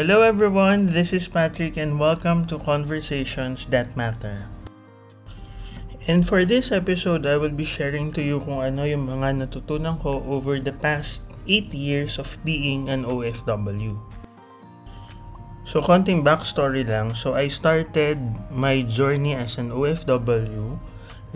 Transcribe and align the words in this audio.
Hello 0.00 0.24
everyone, 0.24 0.96
this 0.96 1.12
is 1.12 1.28
Patrick 1.28 1.76
and 1.76 2.00
welcome 2.00 2.48
to 2.48 2.56
Conversations 2.56 3.68
That 3.68 3.92
Matter. 4.00 4.48
And 6.08 6.24
for 6.24 6.48
this 6.48 6.72
episode, 6.72 7.28
I 7.28 7.36
will 7.36 7.52
be 7.52 7.68
sharing 7.68 8.08
to 8.16 8.24
you 8.24 8.40
kung 8.40 8.64
ano 8.64 8.88
yung 8.88 9.12
mga 9.12 9.44
natutunan 9.44 10.00
ko 10.00 10.24
over 10.24 10.56
the 10.56 10.72
past 10.72 11.28
8 11.44 11.76
years 11.76 12.16
of 12.16 12.40
being 12.48 12.88
an 12.88 13.04
OFW. 13.04 14.00
So, 15.68 15.84
konting 15.84 16.24
backstory 16.24 16.88
lang. 16.88 17.12
So, 17.12 17.36
I 17.36 17.52
started 17.52 18.16
my 18.48 18.80
journey 18.80 19.36
as 19.36 19.60
an 19.60 19.68
OFW 19.68 20.80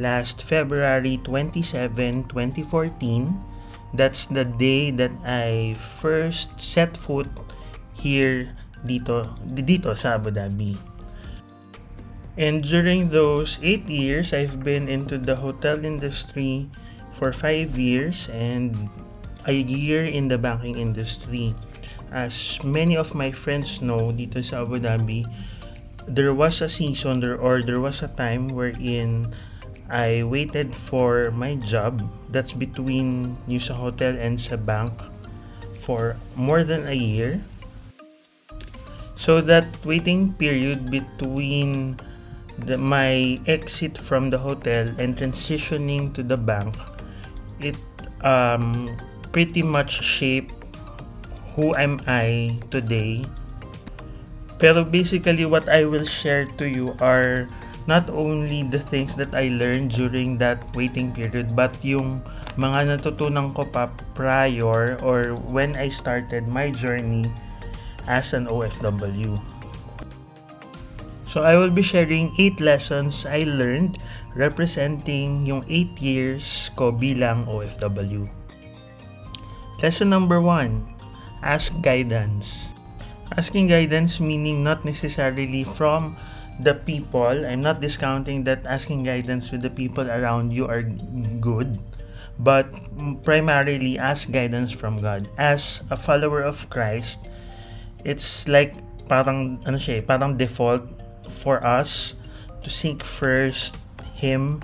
last 0.00 0.40
February 0.40 1.20
27, 1.20 2.32
2014. 2.32 3.28
That's 3.92 4.24
the 4.24 4.48
day 4.48 4.88
that 4.88 5.12
I 5.20 5.76
first 5.76 6.64
set 6.64 6.96
foot 6.96 7.28
here 7.94 8.52
dito 8.84 9.32
dito 9.42 9.96
sa 9.96 10.20
Abu 10.20 10.30
Dhabi. 10.30 10.76
And 12.34 12.66
during 12.66 13.14
those 13.14 13.62
8 13.62 13.86
years, 13.86 14.34
I've 14.34 14.66
been 14.66 14.90
into 14.90 15.22
the 15.22 15.38
hotel 15.38 15.86
industry 15.86 16.66
for 17.14 17.30
5 17.30 17.78
years 17.78 18.26
and 18.34 18.90
a 19.46 19.54
year 19.54 20.02
in 20.02 20.26
the 20.26 20.38
banking 20.38 20.74
industry. 20.74 21.54
As 22.10 22.58
many 22.66 22.98
of 22.98 23.14
my 23.14 23.30
friends 23.30 23.78
know 23.78 24.10
dito 24.10 24.42
sa 24.42 24.66
Abu 24.66 24.82
Dhabi, 24.82 25.22
there 26.10 26.34
was 26.34 26.58
a 26.58 26.68
season 26.68 27.22
there 27.22 27.38
or 27.38 27.62
there 27.62 27.78
was 27.78 28.02
a 28.02 28.10
time 28.10 28.50
wherein 28.50 29.30
I 29.86 30.26
waited 30.26 30.74
for 30.74 31.30
my 31.30 31.54
job 31.60 32.02
that's 32.34 32.56
between 32.56 33.38
yung 33.46 33.62
sa 33.62 33.78
hotel 33.78 34.18
and 34.18 34.40
sa 34.42 34.58
bank 34.58 34.90
for 35.76 36.16
more 36.34 36.64
than 36.64 36.88
a 36.88 36.96
year 36.96 37.44
So 39.24 39.40
that 39.40 39.64
waiting 39.88 40.36
period 40.36 40.92
between 40.92 41.96
the, 42.60 42.76
my 42.76 43.40
exit 43.48 43.96
from 43.96 44.28
the 44.28 44.36
hotel 44.36 44.92
and 45.00 45.16
transitioning 45.16 46.12
to 46.12 46.20
the 46.20 46.36
bank, 46.36 46.76
it 47.56 47.80
um, 48.20 48.92
pretty 49.32 49.64
much 49.64 50.04
shaped 50.04 50.52
who 51.56 51.72
am 51.72 52.04
I 52.04 52.60
today. 52.68 53.24
Pero 54.60 54.84
basically 54.84 55.48
what 55.48 55.72
I 55.72 55.88
will 55.88 56.04
share 56.04 56.44
to 56.60 56.68
you 56.68 56.92
are 57.00 57.48
not 57.88 58.12
only 58.12 58.68
the 58.68 58.78
things 58.78 59.16
that 59.16 59.32
I 59.32 59.48
learned 59.48 59.96
during 59.96 60.36
that 60.44 60.60
waiting 60.76 61.16
period 61.16 61.56
but 61.56 61.72
yung 61.80 62.20
mga 62.60 63.00
natutunan 63.00 63.56
ko 63.56 63.64
pa 63.72 63.88
prior 64.12 65.00
or 65.00 65.32
when 65.48 65.80
I 65.80 65.88
started 65.88 66.44
my 66.44 66.68
journey 66.68 67.24
as 68.06 68.32
an 68.32 68.46
OFW. 68.46 69.40
So 71.26 71.42
I 71.42 71.58
will 71.58 71.70
be 71.70 71.82
sharing 71.82 72.30
8 72.38 72.60
lessons 72.60 73.26
I 73.26 73.42
learned 73.42 73.98
representing 74.38 75.42
yung 75.42 75.66
8 75.66 75.98
years 75.98 76.70
ko 76.78 76.94
bilang 76.94 77.50
OFW. 77.50 78.30
Lesson 79.82 80.08
number 80.08 80.38
1, 80.40 81.42
ask 81.42 81.74
guidance. 81.82 82.70
Asking 83.34 83.66
guidance 83.66 84.22
meaning 84.22 84.62
not 84.62 84.86
necessarily 84.86 85.66
from 85.66 86.14
the 86.62 86.78
people. 86.78 87.42
I'm 87.42 87.60
not 87.60 87.82
discounting 87.82 88.46
that 88.46 88.62
asking 88.62 89.02
guidance 89.02 89.50
with 89.50 89.66
the 89.66 89.74
people 89.74 90.06
around 90.06 90.54
you 90.54 90.70
are 90.70 90.86
good, 91.42 91.82
but 92.38 92.70
primarily 93.26 93.98
ask 93.98 94.30
guidance 94.30 94.70
from 94.70 95.02
God. 95.02 95.26
As 95.34 95.82
a 95.90 95.98
follower 95.98 96.46
of 96.46 96.70
Christ, 96.70 97.26
it's 98.04 98.48
like 98.48 98.76
parang 99.08 99.60
ano 99.64 99.76
siya, 99.76 100.00
eh, 100.00 100.02
parang 100.04 100.36
default 100.36 100.84
for 101.28 101.60
us 101.64 102.14
to 102.64 102.68
seek 102.68 103.04
first 103.04 103.76
him 104.16 104.60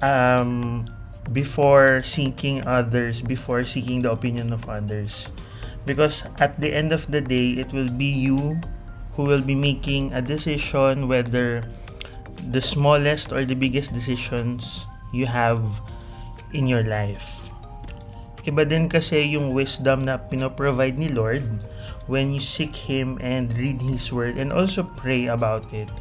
um 0.00 0.84
before 1.32 2.00
seeking 2.00 2.64
others, 2.64 3.20
before 3.20 3.64
seeking 3.64 4.00
the 4.00 4.10
opinion 4.12 4.52
of 4.52 4.64
others. 4.68 5.28
Because 5.84 6.24
at 6.40 6.60
the 6.60 6.72
end 6.72 6.92
of 6.92 7.08
the 7.12 7.20
day, 7.20 7.56
it 7.56 7.72
will 7.72 7.88
be 7.88 8.08
you 8.08 8.60
who 9.16 9.24
will 9.24 9.42
be 9.42 9.56
making 9.56 10.12
a 10.12 10.22
decision 10.22 11.08
whether 11.08 11.64
the 12.48 12.60
smallest 12.60 13.32
or 13.32 13.44
the 13.44 13.56
biggest 13.56 13.92
decisions 13.92 14.86
you 15.12 15.26
have 15.26 15.80
in 16.52 16.66
your 16.66 16.84
life. 16.84 17.47
Iba 18.48 18.64
din 18.64 18.88
kasi 18.88 19.36
yung 19.36 19.52
wisdom 19.52 20.08
na 20.08 20.16
pinoprovide 20.16 20.96
ni 20.96 21.12
Lord 21.12 21.44
when 22.08 22.32
you 22.32 22.40
seek 22.40 22.88
Him 22.88 23.20
and 23.20 23.52
read 23.52 23.84
His 23.84 24.08
Word 24.08 24.40
and 24.40 24.56
also 24.56 24.88
pray 24.88 25.28
about 25.28 25.68
it. 25.76 25.92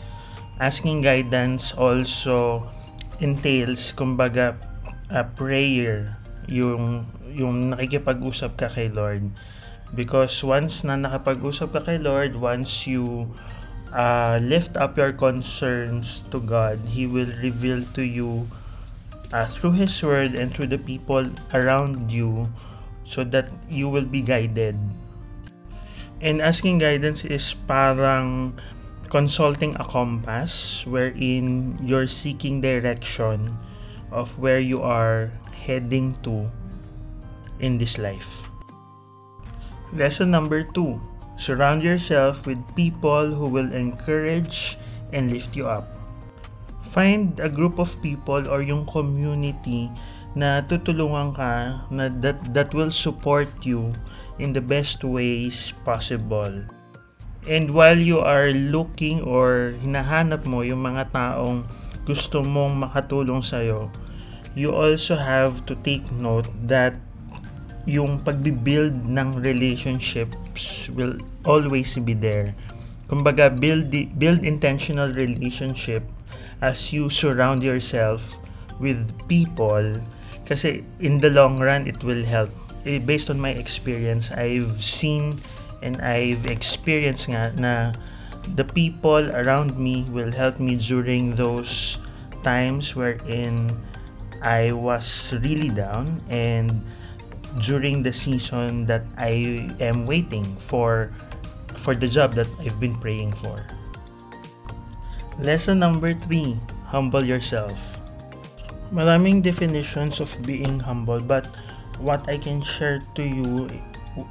Asking 0.55 1.03
guidance 1.03 1.75
also 1.75 2.71
entails, 3.19 3.91
kumbaga, 3.91 4.55
a 5.11 5.27
prayer, 5.27 6.15
yung, 6.47 7.11
yung 7.35 7.75
nakikipag-usap 7.75 8.55
ka 8.55 8.71
kay 8.71 8.87
Lord. 8.87 9.27
Because 9.91 10.39
once 10.39 10.87
na 10.87 10.95
nakapag-usap 10.95 11.75
ka 11.75 11.81
kay 11.83 11.99
Lord, 11.99 12.39
once 12.39 12.87
you 12.87 13.27
uh, 13.91 14.39
lift 14.39 14.79
up 14.79 14.95
your 14.95 15.11
concerns 15.11 16.23
to 16.31 16.39
God, 16.39 16.79
He 16.95 17.03
will 17.03 17.29
reveal 17.43 17.83
to 17.91 18.07
you 18.07 18.47
uh, 19.33 19.45
through 19.45 19.79
His 19.79 19.91
Word 20.03 20.35
and 20.35 20.53
through 20.53 20.67
the 20.67 20.77
people 20.77 21.31
around 21.53 22.11
you 22.11 22.47
so 23.03 23.23
that 23.23 23.51
you 23.69 23.89
will 23.89 24.05
be 24.05 24.21
guided. 24.21 24.75
And 26.21 26.41
asking 26.41 26.79
guidance 26.79 27.23
is 27.23 27.53
parang 27.53 28.59
consulting 29.09 29.75
a 29.79 29.85
compass 29.85 30.85
wherein 30.85 31.77
you're 31.81 32.07
seeking 32.07 32.59
direction 32.59 33.57
of 34.11 34.37
where 34.39 34.59
you 34.59 34.81
are 34.81 35.31
heading 35.65 36.15
to 36.23 36.49
in 37.59 37.77
this 37.77 37.97
life. 37.97 38.49
Lesson 39.93 40.31
number 40.31 40.63
two 40.63 40.99
surround 41.37 41.83
yourself 41.83 42.45
with 42.45 42.59
people 42.75 43.31
who 43.31 43.47
will 43.47 43.71
encourage 43.71 44.77
and 45.13 45.31
lift 45.31 45.55
you 45.55 45.69
up 45.69 45.96
find 46.87 47.35
a 47.43 47.51
group 47.51 47.77
of 47.77 47.91
people 47.99 48.47
or 48.47 48.63
yung 48.63 48.87
community 48.87 49.91
na 50.37 50.63
tutulungan 50.63 51.35
ka 51.35 51.83
na 51.91 52.07
that, 52.23 52.39
that 52.55 52.71
will 52.71 52.93
support 52.93 53.51
you 53.67 53.91
in 54.39 54.55
the 54.55 54.63
best 54.63 55.03
ways 55.03 55.75
possible. 55.83 56.63
And 57.47 57.71
while 57.71 57.97
you 57.97 58.19
are 58.19 58.51
looking 58.51 59.23
or 59.23 59.75
hinahanap 59.79 60.43
mo 60.47 60.63
yung 60.63 60.83
mga 60.83 61.11
taong 61.11 61.67
gusto 62.03 62.43
mong 62.43 62.87
makatulong 62.87 63.43
sa'yo, 63.43 63.91
you 64.55 64.71
also 64.71 65.15
have 65.15 65.63
to 65.67 65.75
take 65.83 66.07
note 66.11 66.47
that 66.67 66.95
yung 67.87 68.19
pagbibuild 68.19 69.07
ng 69.07 69.39
relationships 69.39 70.91
will 70.91 71.15
always 71.47 71.95
be 72.03 72.11
there. 72.11 72.51
Kumbaga, 73.07 73.47
build, 73.47 73.87
build 74.19 74.43
intentional 74.43 75.07
relationship 75.15 76.03
as 76.61 76.93
you 76.93 77.09
surround 77.09 77.61
yourself 77.63 78.37
with 78.79 79.05
people 79.27 79.97
kasi 80.45 80.83
in 80.99 81.19
the 81.19 81.29
long 81.29 81.59
run 81.59 81.85
it 81.85 82.03
will 82.03 82.23
help 82.23 82.49
eh, 82.85 82.97
based 82.97 83.29
on 83.29 83.39
my 83.39 83.51
experience 83.51 84.31
I've 84.31 84.81
seen 84.81 85.41
and 85.81 86.01
I've 86.01 86.47
experienced 86.47 87.29
nga 87.29 87.53
na 87.57 87.91
the 88.55 88.63
people 88.63 89.27
around 89.35 89.75
me 89.75 90.07
will 90.09 90.31
help 90.31 90.57
me 90.57 90.79
during 90.79 91.35
those 91.35 91.99
times 92.41 92.95
wherein 92.95 93.69
I 94.41 94.71
was 94.71 95.33
really 95.43 95.69
down 95.69 96.21
and 96.29 96.81
during 97.59 98.03
the 98.03 98.13
season 98.13 98.85
that 98.85 99.03
I 99.17 99.67
am 99.81 100.05
waiting 100.05 100.45
for 100.55 101.11
for 101.75 101.95
the 101.95 102.07
job 102.07 102.33
that 102.35 102.47
I've 102.61 102.79
been 102.79 102.95
praying 102.95 103.33
for. 103.33 103.65
Lesson 105.37 105.77
number 105.77 106.17
3, 106.17 106.57
humble 106.89 107.21
yourself. 107.21 108.01
Maraming 108.89 109.45
definitions 109.45 110.17
of 110.19 110.33
being 110.41 110.79
humble 110.81 111.19
but 111.19 111.45
what 112.01 112.25
I 112.27 112.41
can 112.41 112.57
share 112.65 113.05
to 113.13 113.21
you 113.21 113.69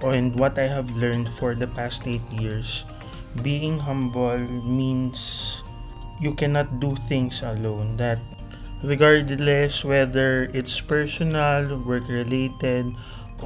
and 0.02 0.34
what 0.34 0.58
I 0.58 0.66
have 0.66 0.90
learned 0.98 1.30
for 1.30 1.54
the 1.54 1.70
past 1.70 2.10
8 2.10 2.18
years, 2.34 2.82
being 3.38 3.78
humble 3.78 4.38
means 4.66 5.62
you 6.18 6.34
cannot 6.34 6.80
do 6.80 6.98
things 7.06 7.38
alone. 7.46 7.96
That 8.02 8.18
regardless 8.82 9.86
whether 9.86 10.50
it's 10.50 10.80
personal, 10.80 11.78
work 11.86 12.10
related, 12.10 12.90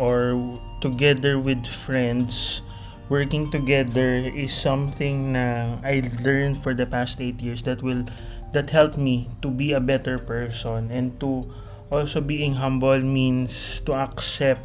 or 0.00 0.56
together 0.80 1.36
with 1.36 1.66
friends, 1.68 2.64
working 3.10 3.50
together 3.50 4.24
is 4.24 4.54
something 4.54 5.34
na 5.34 5.76
I 5.84 6.06
learned 6.22 6.62
for 6.62 6.72
the 6.72 6.86
past 6.86 7.20
8 7.20 7.42
years 7.42 7.66
that 7.66 7.82
will 7.82 8.06
that 8.54 8.70
helped 8.70 8.96
me 8.96 9.28
to 9.42 9.50
be 9.50 9.74
a 9.74 9.82
better 9.82 10.16
person 10.16 10.88
and 10.94 11.18
to 11.20 11.44
also 11.90 12.22
being 12.22 12.62
humble 12.62 13.02
means 13.02 13.82
to 13.84 13.98
accept 13.98 14.62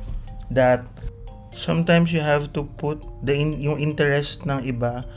that 0.54 0.86
Sometimes 1.56 2.12
you 2.12 2.20
have 2.20 2.52
to 2.52 2.68
put 2.76 3.00
the 3.24 3.32
in, 3.32 3.56
yung 3.64 3.80
interest 3.80 4.44
ng 4.44 4.60
iba 4.68 5.08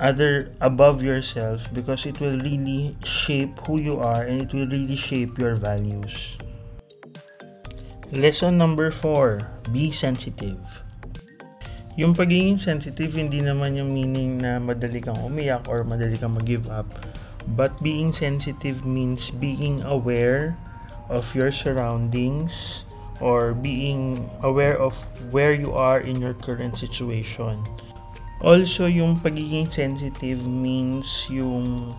other 0.00 0.48
above 0.64 1.04
yourself 1.04 1.68
because 1.76 2.08
it 2.08 2.16
will 2.24 2.40
really 2.40 2.96
shape 3.04 3.52
who 3.68 3.76
you 3.76 4.00
are 4.00 4.24
and 4.24 4.40
it 4.40 4.50
will 4.56 4.64
really 4.64 4.96
shape 4.96 5.36
your 5.36 5.60
values. 5.60 6.40
Lesson 8.08 8.56
number 8.56 8.88
4, 8.88 9.68
be 9.68 9.92
sensitive. 9.92 10.87
Yung 11.98 12.14
pagiging 12.14 12.62
sensitive, 12.62 13.18
hindi 13.18 13.42
naman 13.42 13.74
yung 13.74 13.90
meaning 13.90 14.38
na 14.38 14.62
madali 14.62 15.02
kang 15.02 15.18
umiyak 15.18 15.66
or 15.66 15.82
madali 15.82 16.14
kang 16.14 16.38
mag-give 16.38 16.70
up. 16.70 16.86
But 17.58 17.74
being 17.82 18.14
sensitive 18.14 18.86
means 18.86 19.34
being 19.34 19.82
aware 19.82 20.54
of 21.10 21.34
your 21.34 21.50
surroundings, 21.50 22.86
or 23.20 23.54
being 23.54 24.30
aware 24.42 24.78
of 24.78 24.94
where 25.30 25.52
you 25.52 25.74
are 25.74 26.00
in 26.00 26.22
your 26.22 26.34
current 26.34 26.78
situation. 26.78 27.62
Also, 28.38 28.86
yung 28.86 29.18
pagiging 29.18 29.66
sensitive 29.66 30.46
means 30.46 31.26
yung 31.26 31.94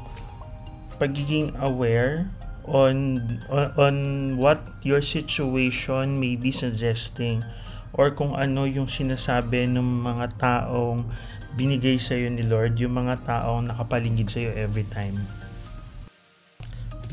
pagiging 0.95 1.51
aware 1.59 2.31
on, 2.63 3.19
on 3.51 3.67
on 3.75 3.95
what 4.39 4.63
your 4.83 5.03
situation 5.03 6.19
may 6.19 6.39
be 6.39 6.51
suggesting 6.51 7.43
or 7.93 8.13
kung 8.13 8.37
ano 8.37 8.65
yung 8.69 8.89
sinasabi 8.89 9.65
ng 9.69 10.05
mga 10.05 10.37
taong 10.37 11.05
binigay 11.57 11.97
sa 11.97 12.13
iyo 12.13 12.29
ni 12.29 12.45
Lord, 12.45 12.77
yung 12.77 12.97
mga 12.97 13.25
taong 13.25 13.69
nakapaligid 13.69 14.29
sa 14.29 14.39
iyo 14.45 14.51
every 14.53 14.85
time. 14.89 15.25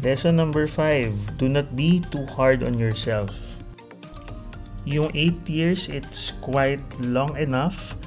Lesson 0.04 0.36
number 0.36 0.68
5, 0.68 1.40
do 1.40 1.48
not 1.48 1.72
be 1.72 2.04
too 2.12 2.28
hard 2.36 2.60
on 2.60 2.76
yourself 2.76 3.56
yung 4.86 5.10
8 5.12 5.50
years, 5.50 5.90
it's 5.90 6.30
quite 6.38 6.80
long 7.02 7.34
enough. 7.34 7.98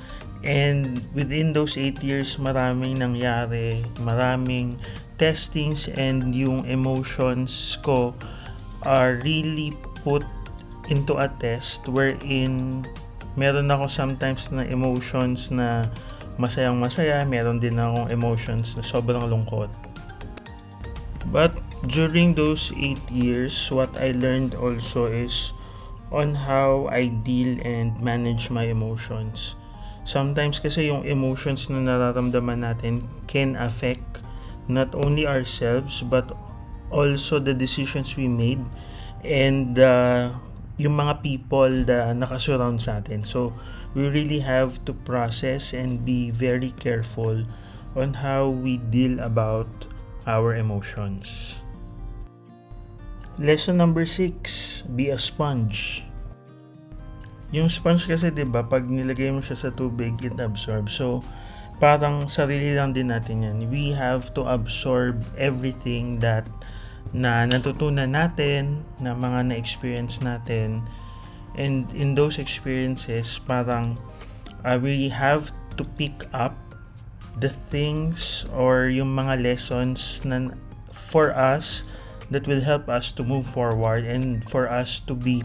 And 0.48 1.04
within 1.12 1.52
those 1.52 1.76
8 1.76 2.00
years, 2.00 2.40
maraming 2.40 3.04
nangyari, 3.04 3.84
maraming 4.00 4.80
testings 5.20 5.92
and 5.92 6.32
yung 6.32 6.64
emotions 6.64 7.76
ko 7.84 8.16
are 8.88 9.20
really 9.20 9.76
put 10.00 10.24
into 10.90 11.16
a 11.16 11.30
test 11.30 11.86
wherein 11.88 12.84
meron 13.38 13.70
ako 13.70 13.88
sometimes 13.88 14.50
na 14.50 14.66
emotions 14.66 15.54
na 15.54 15.88
masayang 16.42 16.82
masaya, 16.82 17.24
meron 17.24 17.62
din 17.62 17.78
akong 17.78 18.10
emotions 18.10 18.76
na 18.76 18.84
sobrang 18.84 19.24
lungkot. 19.30 19.70
But 21.30 21.54
during 21.86 22.34
those 22.34 22.74
8 22.74 22.98
years, 23.14 23.54
what 23.70 23.94
I 24.02 24.18
learned 24.18 24.58
also 24.58 25.06
is 25.08 25.54
on 26.10 26.34
how 26.34 26.90
I 26.90 27.14
deal 27.14 27.62
and 27.62 27.94
manage 28.02 28.50
my 28.50 28.66
emotions. 28.66 29.54
Sometimes 30.10 30.58
kasi 30.58 30.90
yung 30.90 31.06
emotions 31.06 31.70
na 31.70 31.86
nararamdaman 31.86 32.66
natin 32.66 33.06
can 33.30 33.54
affect 33.54 34.26
not 34.66 34.90
only 34.98 35.30
ourselves 35.30 36.02
but 36.02 36.34
also 36.90 37.38
the 37.38 37.54
decisions 37.54 38.18
we 38.18 38.26
made 38.26 38.62
and 39.22 39.78
uh, 39.78 40.34
yung 40.80 40.96
mga 40.96 41.20
people 41.20 41.84
na 41.84 42.16
nakasurround 42.16 42.80
sa 42.80 43.04
atin. 43.04 43.28
So, 43.28 43.52
we 43.92 44.08
really 44.08 44.40
have 44.40 44.80
to 44.88 44.96
process 44.96 45.76
and 45.76 46.08
be 46.08 46.32
very 46.32 46.72
careful 46.80 47.44
on 48.00 48.24
how 48.24 48.48
we 48.48 48.80
deal 48.80 49.20
about 49.20 49.68
our 50.24 50.56
emotions. 50.56 51.60
Lesson 53.40 53.76
number 53.76 54.04
6, 54.04 54.88
be 54.96 55.12
a 55.12 55.20
sponge. 55.20 56.04
Yung 57.50 57.66
sponge 57.66 58.06
kasi 58.06 58.30
'di 58.30 58.46
ba, 58.46 58.62
pag 58.62 58.86
nilagay 58.86 59.34
mo 59.34 59.42
siya 59.42 59.58
sa 59.58 59.70
tubig, 59.74 60.22
it 60.22 60.38
absorbs. 60.38 60.94
So 60.94 61.26
parang 61.82 62.30
sarili 62.30 62.78
lang 62.78 62.94
din 62.94 63.10
natin 63.10 63.42
'yan. 63.42 63.58
We 63.74 63.96
have 63.96 64.36
to 64.38 64.46
absorb 64.46 65.26
everything 65.34 66.22
that 66.22 66.46
na 67.14 67.46
natutunan 67.50 68.14
natin, 68.14 68.86
na 69.02 69.18
mga 69.18 69.54
na-experience 69.54 70.22
natin. 70.22 70.86
And 71.58 71.90
in 71.92 72.14
those 72.14 72.38
experiences, 72.38 73.42
parang 73.42 73.98
uh, 74.64 74.78
we 74.82 75.10
have 75.10 75.52
to 75.78 75.84
pick 75.84 76.28
up 76.32 76.56
the 77.40 77.50
things 77.50 78.46
or 78.52 78.92
yung 78.92 79.16
mga 79.16 79.42
lessons 79.42 80.22
na 80.28 80.52
for 80.92 81.32
us 81.32 81.88
that 82.30 82.46
will 82.46 82.62
help 82.62 82.90
us 82.90 83.12
to 83.16 83.24
move 83.24 83.48
forward 83.48 84.06
and 84.06 84.44
for 84.46 84.70
us 84.70 85.00
to 85.00 85.16
be 85.16 85.42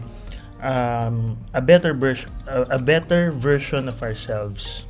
um, 0.61 1.37
a 1.53 1.61
better 1.61 1.93
version 1.93 2.29
a 2.47 2.77
better 2.77 3.31
version 3.31 3.87
of 3.87 4.03
ourselves 4.03 4.85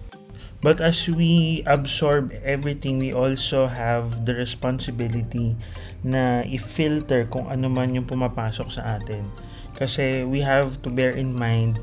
but 0.66 0.82
as 0.82 1.06
we 1.06 1.62
absorb 1.70 2.34
everything 2.42 2.98
we 2.98 3.14
also 3.14 3.70
have 3.70 4.26
the 4.26 4.34
responsibility 4.34 5.54
na 6.02 6.42
i-filter 6.50 7.30
kung 7.30 7.46
ano 7.54 7.70
man 7.70 7.94
yung 7.94 8.10
pumapasok 8.10 8.74
sa 8.74 8.98
atin 8.98 9.30
kasi 9.78 10.26
we 10.26 10.42
have 10.42 10.82
to 10.82 10.90
bear 10.90 11.14
in 11.14 11.30
mind 11.30 11.78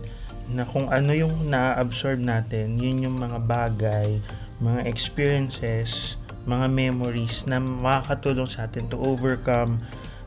na 0.50 0.66
kung 0.66 0.90
ano 0.90 1.14
yung 1.14 1.46
na-absorb 1.46 2.18
natin 2.18 2.74
yun 2.82 3.06
yung 3.06 3.22
mga 3.22 3.38
bagay 3.46 4.18
mga 4.58 4.82
experiences 4.90 6.18
mga 6.42 6.66
memories 6.66 7.46
na 7.46 7.62
makakatulong 7.62 8.50
sa 8.50 8.66
atin 8.66 8.90
to 8.90 8.98
overcome 8.98 9.78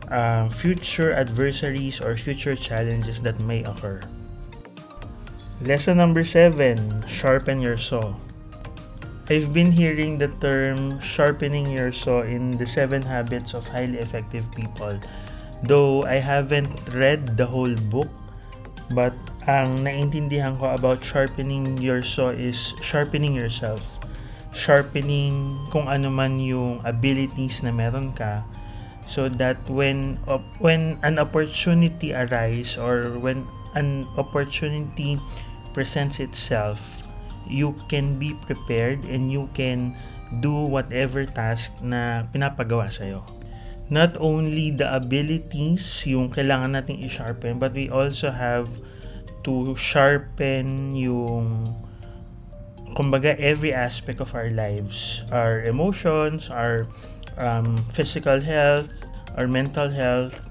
uh, 0.07 0.47
future 0.47 1.11
adversaries 1.11 1.99
or 1.99 2.15
future 2.15 2.55
challenges 2.55 3.21
that 3.21 3.39
may 3.39 3.63
occur. 3.63 3.99
Lesson 5.63 5.97
number 5.97 6.23
7 6.23 7.07
Sharpen 7.07 7.59
your 7.59 7.79
saw. 7.79 8.15
I've 9.25 9.49
been 9.57 9.73
hearing 9.73 10.21
the 10.21 10.29
term 10.37 11.01
sharpening 11.01 11.73
your 11.73 11.89
saw 11.89 12.21
in 12.21 12.61
the 12.61 12.69
7 12.69 13.01
habits 13.01 13.57
of 13.57 13.65
highly 13.65 13.97
effective 13.97 14.45
people. 14.53 15.01
Though 15.65 16.05
I 16.05 16.21
haven't 16.21 16.69
read 16.93 17.33
the 17.33 17.49
whole 17.49 17.73
book, 17.89 18.13
but 18.93 19.17
ang 19.49 19.81
naintindihan 19.81 20.53
ko 20.61 20.77
about 20.77 21.01
sharpening 21.01 21.81
your 21.81 22.05
saw 22.05 22.29
is 22.29 22.77
sharpening 22.85 23.33
yourself. 23.33 23.97
Sharpening 24.53 25.57
kung 25.73 25.89
ano 25.89 26.13
man 26.13 26.37
yung 26.37 26.85
abilities 26.85 27.65
na 27.65 27.73
meron 27.73 28.13
ka 28.13 28.45
so 29.09 29.25
that 29.25 29.57
when 29.65 30.21
when 30.61 31.01
an 31.01 31.17
opportunity 31.17 32.13
arise 32.13 32.77
or 32.77 33.17
when 33.21 33.45
an 33.77 34.05
opportunity 34.17 35.17
presents 35.73 36.17
itself 36.21 37.04
you 37.47 37.73
can 37.87 38.17
be 38.17 38.33
prepared 38.45 39.05
and 39.05 39.31
you 39.31 39.49
can 39.53 39.93
do 40.41 40.53
whatever 40.65 41.23
task 41.23 41.71
na 41.85 42.25
pinapagawa 42.33 42.89
sa 42.89 43.05
iyo 43.05 43.21
not 43.85 44.17
only 44.17 44.73
the 44.73 44.87
abilities 44.89 46.01
yung 46.09 46.33
kailangan 46.33 46.73
nating 46.73 47.05
i-sharpen 47.05 47.61
but 47.61 47.69
we 47.77 47.85
also 47.85 48.33
have 48.33 48.65
to 49.45 49.77
sharpen 49.77 50.97
yung 50.97 51.69
kumbaga 52.97 53.37
every 53.37 53.75
aspect 53.75 54.23
of 54.23 54.33
our 54.33 54.49
lives. 54.49 55.21
Our 55.29 55.61
emotions 55.67 56.49
our 56.49 56.89
um, 57.37 57.77
physical 57.91 58.39
health, 58.41 59.05
our 59.37 59.45
mental 59.45 59.91
health, 59.91 60.49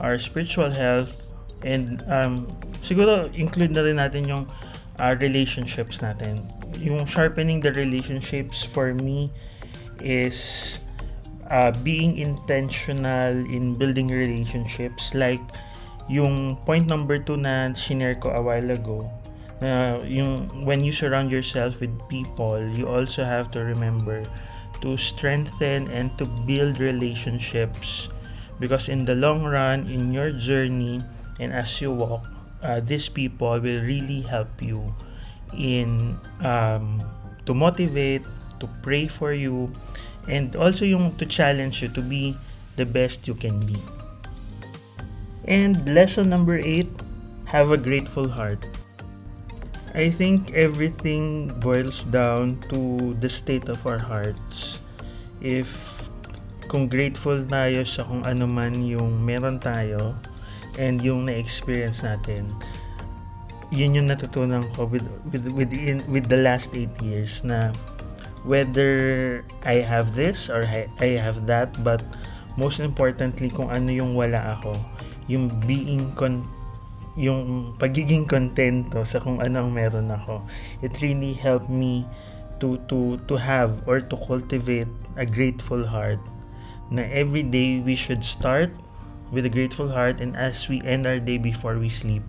our 0.00 0.18
spiritual 0.18 0.72
health, 0.72 1.28
and 1.62 2.02
um, 2.08 2.48
siguro 2.82 3.28
include 3.36 3.76
na 3.76 3.84
rin 3.84 4.00
natin 4.00 4.26
yung 4.26 4.44
uh, 5.02 5.18
relationships 5.18 5.98
natin. 5.98 6.46
Yung 6.78 7.02
sharpening 7.04 7.58
the 7.58 7.74
relationships 7.74 8.62
for 8.62 8.94
me 8.94 9.34
is 9.98 10.78
uh, 11.50 11.74
being 11.82 12.16
intentional 12.16 13.34
in 13.50 13.74
building 13.74 14.06
relationships 14.08 15.12
like 15.12 15.42
yung 16.06 16.56
point 16.64 16.86
number 16.86 17.18
two 17.18 17.36
na 17.36 17.70
shinare 17.74 18.18
ko 18.18 18.30
a 18.30 18.42
while 18.42 18.70
ago 18.70 19.06
na 19.62 20.02
yung 20.02 20.50
when 20.66 20.82
you 20.82 20.90
surround 20.90 21.30
yourself 21.30 21.78
with 21.78 21.94
people 22.10 22.58
you 22.74 22.90
also 22.90 23.22
have 23.22 23.46
to 23.46 23.62
remember 23.62 24.26
to 24.82 24.98
strengthen 24.98 25.86
and 25.94 26.10
to 26.18 26.26
build 26.42 26.82
relationships 26.82 28.10
because 28.58 28.90
in 28.90 29.06
the 29.06 29.14
long 29.14 29.46
run 29.46 29.86
in 29.86 30.10
your 30.10 30.34
journey 30.34 30.98
and 31.38 31.54
as 31.54 31.78
you 31.78 31.94
walk 31.94 32.26
uh, 32.62 32.80
these 32.80 33.08
people 33.08 33.58
will 33.60 33.82
really 33.82 34.22
help 34.22 34.50
you 34.62 34.94
in 35.54 36.16
um, 36.40 37.02
to 37.46 37.54
motivate 37.54 38.22
to 38.58 38.68
pray 38.82 39.06
for 39.06 39.32
you 39.32 39.70
and 40.28 40.56
also 40.56 40.84
yung 40.84 41.14
to 41.16 41.26
challenge 41.26 41.82
you 41.82 41.88
to 41.88 42.00
be 42.00 42.36
the 42.76 42.86
best 42.86 43.26
you 43.26 43.34
can 43.34 43.58
be 43.66 43.76
and 45.44 45.76
lesson 45.92 46.30
number 46.30 46.58
8 46.58 46.86
have 47.46 47.70
a 47.70 47.76
grateful 47.76 48.28
heart 48.28 48.64
I 49.92 50.08
think 50.08 50.56
everything 50.56 51.52
boils 51.60 52.08
down 52.08 52.64
to 52.72 53.12
the 53.20 53.28
state 53.28 53.68
of 53.68 53.84
our 53.84 54.00
hearts. 54.00 54.80
If 55.44 55.68
kung 56.64 56.88
grateful 56.88 57.44
tayo 57.44 57.84
sa 57.84 58.08
kung 58.08 58.24
ano 58.24 58.48
man 58.48 58.80
yung 58.80 59.20
meron 59.20 59.60
tayo 59.60 60.16
and 60.78 61.00
yung 61.04 61.26
na-experience 61.28 62.04
natin, 62.04 62.48
yun 63.72 63.96
yung 63.96 64.08
natutunan 64.12 64.68
ko 64.76 64.84
with 64.84 65.04
with 65.32 65.48
with, 65.56 65.72
in, 65.72 66.04
with 66.08 66.28
the 66.28 66.36
last 66.36 66.76
8 66.76 66.92
years 67.00 67.40
na 67.40 67.72
whether 68.44 69.40
I 69.64 69.80
have 69.80 70.12
this 70.12 70.52
or 70.52 70.68
I, 70.68 70.90
I 71.00 71.16
have 71.16 71.48
that 71.48 71.72
but 71.80 72.04
most 72.60 72.84
importantly 72.84 73.48
kung 73.48 73.72
ano 73.72 73.88
yung 73.88 74.12
wala 74.12 74.60
ako 74.60 74.76
yung 75.30 75.48
being 75.64 76.12
con 76.12 76.44
yung 77.16 77.72
pagiging 77.76 78.24
kontento 78.24 79.04
sa 79.04 79.20
kung 79.20 79.40
ano 79.44 79.68
ang 79.68 79.70
meron 79.72 80.08
ako. 80.08 80.40
It 80.80 80.96
really 81.04 81.36
helped 81.36 81.68
me 81.68 82.08
to 82.60 82.80
to 82.88 83.20
to 83.28 83.34
have 83.36 83.84
or 83.84 84.00
to 84.00 84.16
cultivate 84.16 84.88
a 85.20 85.28
grateful 85.28 85.84
heart 85.84 86.22
na 86.88 87.04
every 87.08 87.44
day 87.44 87.80
we 87.84 87.96
should 87.96 88.24
start 88.24 88.72
with 89.32 89.48
a 89.48 89.50
grateful 89.50 89.90
heart 89.90 90.20
and 90.20 90.36
as 90.36 90.68
we 90.68 90.78
end 90.84 91.08
our 91.08 91.18
day 91.18 91.38
before 91.38 91.80
we 91.80 91.88
sleep 91.88 92.22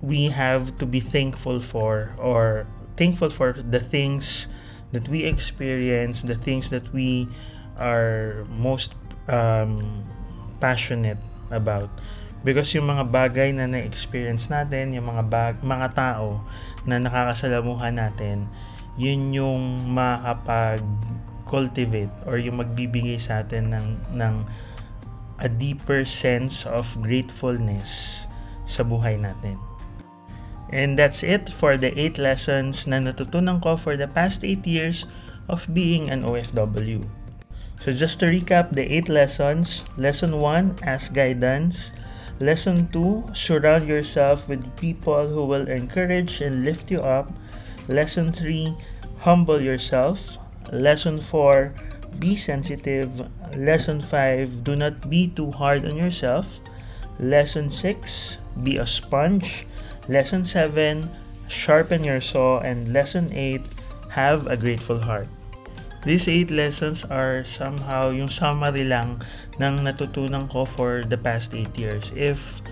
we 0.00 0.32
have 0.32 0.80
to 0.80 0.88
be 0.88 0.98
thankful 0.98 1.60
for 1.60 2.16
or 2.16 2.66
thankful 2.96 3.28
for 3.28 3.52
the 3.52 3.78
things 3.78 4.48
that 4.92 5.08
we 5.08 5.22
experience 5.22 6.22
the 6.22 6.34
things 6.34 6.70
that 6.70 6.92
we 6.92 7.28
are 7.78 8.44
most 8.50 8.94
um, 9.28 10.02
passionate 10.60 11.18
about. 11.50 11.90
Because 12.44 12.74
yung 12.76 12.86
mga 12.88 13.04
bagay 13.12 13.52
na 13.52 13.66
na-experience 13.68 14.48
natin, 14.48 14.96
yung 14.96 15.12
mga 15.12 15.28
bag, 15.28 15.60
mga 15.60 15.92
tao 15.92 16.40
na 16.88 16.96
nakakasalamuhan 16.96 18.00
natin, 18.00 18.48
yun 18.96 19.28
yung 19.32 19.92
makapag-cultivate 19.92 22.08
or 22.24 22.40
yung 22.40 22.56
magbibigay 22.64 23.20
sa 23.20 23.44
atin 23.44 23.76
ng, 23.76 24.00
ng 24.16 24.48
a 25.40 25.48
deeper 25.48 26.04
sense 26.04 26.68
of 26.68 26.86
gratefulness 27.00 28.24
sa 28.68 28.84
buhay 28.84 29.16
natin. 29.18 29.58
And 30.70 30.94
that's 30.94 31.26
it 31.26 31.50
for 31.50 31.74
the 31.74 31.90
8 31.98 32.22
lessons 32.22 32.86
na 32.86 33.02
natutunan 33.02 33.58
ko 33.58 33.74
for 33.74 33.98
the 33.98 34.06
past 34.06 34.46
8 34.46 34.62
years 34.62 35.10
of 35.50 35.66
being 35.74 36.06
an 36.06 36.22
OFW. 36.22 37.02
So 37.82 37.90
just 37.90 38.20
to 38.20 38.30
recap 38.30 38.76
the 38.76 38.86
8 38.86 39.08
lessons, 39.10 39.82
lesson 39.98 40.38
1, 40.38 40.86
ask 40.86 41.10
guidance. 41.10 41.90
Lesson 42.38 42.88
2 42.92 43.34
Surround 43.34 43.88
yourself 43.88 44.48
with 44.48 44.64
people 44.76 45.28
who 45.28 45.44
will 45.44 45.66
encourage 45.66 46.40
and 46.40 46.64
lift 46.64 46.88
you 46.92 47.00
up. 47.00 47.34
Lesson 47.88 48.30
3 48.30 48.76
Humble 49.26 49.60
yourself. 49.60 50.38
Lesson 50.72 51.20
4 51.20 51.74
Be 52.18 52.34
sensitive. 52.34 53.28
Lesson 53.56 54.00
5 54.00 54.64
Do 54.64 54.74
not 54.74 55.08
be 55.08 55.28
too 55.28 55.52
hard 55.52 55.84
on 55.84 55.96
yourself. 55.96 56.60
Lesson 57.18 57.70
6 57.70 58.38
Be 58.62 58.76
a 58.76 58.86
sponge. 58.86 59.66
Lesson 60.08 60.44
7 60.44 61.08
Sharpen 61.48 62.04
your 62.04 62.20
saw. 62.20 62.60
And 62.60 62.92
lesson 62.92 63.30
8 63.32 63.62
Have 64.16 64.46
a 64.48 64.56
grateful 64.56 65.00
heart. 65.00 65.28
These 66.00 66.48
8 66.48 66.50
lessons 66.50 67.04
are 67.04 67.44
somehow 67.44 68.08
yung 68.08 68.32
summary 68.32 68.88
lang 68.88 69.20
ng 69.60 69.84
natutunan 69.84 70.48
ko 70.48 70.64
for 70.64 71.04
the 71.04 71.20
past 71.20 71.52
8 71.52 71.76
years. 71.76 72.08
If 72.16 72.64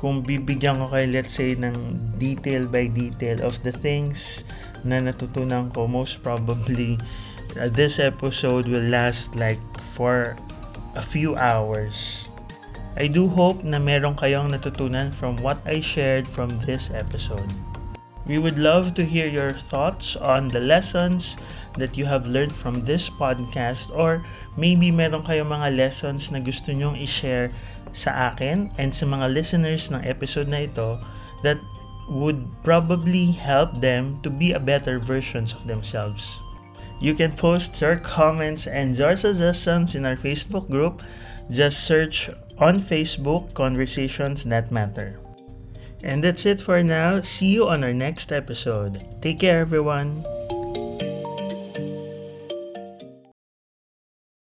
kung 0.00 0.24
bibigyan 0.24 0.80
ko 0.82 0.90
kay 0.90 1.06
let's 1.06 1.36
say 1.36 1.52
ng 1.54 1.94
detail 2.16 2.64
by 2.64 2.88
detail 2.88 3.44
of 3.44 3.60
the 3.62 3.70
things 3.70 4.48
na 4.82 4.98
natutunan 4.98 5.70
ko, 5.70 5.84
most 5.84 6.24
probably 6.24 6.96
this 7.54 7.98
episode 7.98 8.68
will 8.68 8.84
last 8.88 9.36
like 9.36 9.60
for 9.80 10.36
a 10.94 11.02
few 11.02 11.36
hours. 11.36 12.28
I 12.96 13.08
do 13.08 13.28
hope 13.28 13.64
na 13.64 13.80
meron 13.80 14.16
kayong 14.16 14.52
natutunan 14.52 15.12
from 15.12 15.40
what 15.40 15.60
I 15.64 15.80
shared 15.80 16.28
from 16.28 16.52
this 16.68 16.92
episode. 16.92 17.48
We 18.28 18.38
would 18.38 18.60
love 18.60 18.94
to 19.00 19.04
hear 19.04 19.26
your 19.26 19.50
thoughts 19.50 20.14
on 20.14 20.46
the 20.46 20.60
lessons 20.60 21.34
that 21.74 21.96
you 21.96 22.04
have 22.06 22.28
learned 22.28 22.54
from 22.54 22.84
this 22.84 23.10
podcast 23.10 23.90
or 23.90 24.22
maybe 24.54 24.92
meron 24.92 25.24
kayong 25.24 25.50
mga 25.50 25.74
lessons 25.74 26.30
na 26.30 26.38
gusto 26.38 26.70
nyong 26.70 27.00
i-share 27.00 27.50
sa 27.90 28.30
akin 28.30 28.70
and 28.78 28.94
sa 28.94 29.08
mga 29.08 29.26
listeners 29.32 29.90
ng 29.90 30.04
episode 30.04 30.46
na 30.46 30.68
ito 30.68 31.00
that 31.42 31.58
would 32.06 32.46
probably 32.62 33.32
help 33.32 33.72
them 33.80 34.20
to 34.22 34.30
be 34.30 34.52
a 34.52 34.60
better 34.60 35.00
versions 35.00 35.56
of 35.56 35.66
themselves. 35.66 36.38
You 37.02 37.14
can 37.14 37.32
post 37.32 37.80
your 37.80 37.96
comments 37.96 38.68
and 38.68 38.96
your 38.96 39.16
suggestions 39.16 39.96
in 39.96 40.06
our 40.06 40.14
Facebook 40.14 40.70
group. 40.70 41.02
Just 41.50 41.82
search 41.84 42.30
on 42.58 42.78
Facebook 42.78 43.52
Conversations 43.54 44.44
That 44.44 44.70
Matter. 44.70 45.18
And 46.04 46.22
that's 46.22 46.46
it 46.46 46.60
for 46.60 46.80
now. 46.84 47.20
See 47.20 47.48
you 47.48 47.66
on 47.66 47.82
our 47.82 47.92
next 47.92 48.30
episode. 48.30 49.02
Take 49.20 49.40
care, 49.40 49.58
everyone. 49.58 50.22